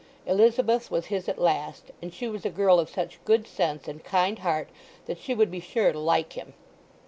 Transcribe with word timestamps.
Elizabeth 0.25 0.89
was 0.89 1.05
his 1.13 1.29
at 1.29 1.37
last 1.37 1.91
and 2.01 2.11
she 2.11 2.27
was 2.27 2.43
a 2.43 2.49
girl 2.49 2.79
of 2.79 2.89
such 2.89 3.23
good 3.23 3.45
sense 3.45 3.87
and 3.87 4.03
kind 4.03 4.39
heart 4.39 4.67
that 5.05 5.19
she 5.19 5.35
would 5.35 5.51
be 5.51 5.59
sure 5.59 5.91
to 5.93 5.99
like 5.99 6.33
him. 6.33 6.55